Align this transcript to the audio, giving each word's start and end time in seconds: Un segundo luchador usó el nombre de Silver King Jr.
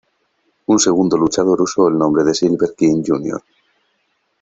Un 0.65 0.79
segundo 0.79 1.15
luchador 1.15 1.61
usó 1.61 1.87
el 1.87 1.95
nombre 1.95 2.23
de 2.23 2.33
Silver 2.33 2.73
King 2.75 3.03
Jr. 3.05 3.43